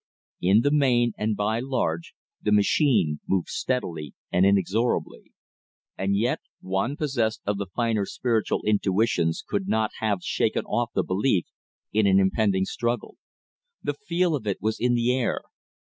In 0.41 0.61
the 0.61 0.71
main, 0.71 1.11
and 1.15 1.35
by 1.35 1.59
large, 1.59 2.15
the 2.41 2.51
machine 2.51 3.19
moved 3.27 3.49
steadily 3.49 4.15
and 4.31 4.47
inexorably. 4.47 5.31
And 5.95 6.17
yet 6.17 6.39
one 6.59 6.97
possessed 6.97 7.43
of 7.45 7.59
the 7.59 7.67
finer 7.67 8.07
spiritual 8.07 8.63
intuitions 8.65 9.43
could 9.47 9.67
not 9.67 9.91
have 9.99 10.23
shaken 10.23 10.65
off 10.65 10.89
the 10.95 11.03
belief 11.03 11.45
in 11.93 12.07
an 12.07 12.19
impending 12.19 12.65
struggle. 12.65 13.17
The 13.83 13.93
feel 13.93 14.33
of 14.35 14.47
it 14.47 14.57
was 14.59 14.79
in 14.79 14.95
the 14.95 15.13
air. 15.15 15.41